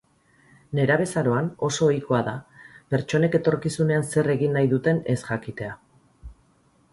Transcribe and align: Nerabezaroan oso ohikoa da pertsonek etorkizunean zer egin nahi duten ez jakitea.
Nerabezaroan 0.77 1.51
oso 1.67 1.83
ohikoa 1.89 2.21
da 2.29 2.33
pertsonek 2.93 3.37
etorkizunean 3.41 4.09
zer 4.15 4.31
egin 4.37 4.57
nahi 4.59 4.71
duten 4.73 5.05
ez 5.15 5.19
jakitea. 5.29 5.77